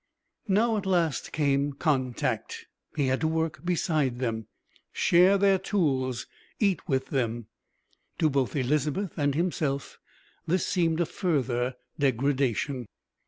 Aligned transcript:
Now 0.47 0.77
at 0.77 0.87
last 0.87 1.31
came 1.31 1.73
contact; 1.73 2.65
he 2.95 3.05
had 3.05 3.21
to 3.21 3.27
work 3.27 3.63
beside 3.63 4.17
them, 4.17 4.47
share 4.91 5.37
their 5.37 5.59
tools, 5.59 6.25
eat 6.59 6.87
with 6.87 7.09
them. 7.09 7.45
To 8.17 8.27
both 8.27 8.55
Elizabeth 8.55 9.15
and 9.15 9.35
himself 9.35 9.99
this 10.47 10.65
seemed 10.65 11.01
a 11.01 11.05
further 11.05 11.75
degradation. 11.99 12.87